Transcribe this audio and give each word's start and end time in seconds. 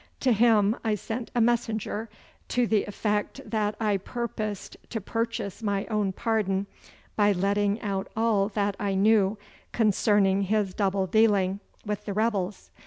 To 0.21 0.33
him 0.33 0.75
I 0.83 0.95
sent 0.95 1.29
a 1.35 1.41
messenger, 1.41 2.09
to 2.47 2.65
the 2.65 2.85
effect 2.85 3.39
that 3.45 3.75
I 3.79 3.97
purposed 3.97 4.75
to 4.89 4.99
purchase 4.99 5.61
my 5.61 5.85
own 5.91 6.11
pardon 6.11 6.65
by 7.15 7.33
letting 7.33 7.79
out 7.81 8.07
all 8.17 8.49
that 8.49 8.75
I 8.79 8.95
knew 8.95 9.37
concerning 9.73 10.41
his 10.41 10.73
double 10.73 11.05
dealing 11.05 11.59
with 11.85 12.05
the 12.05 12.13
rebels. 12.13 12.71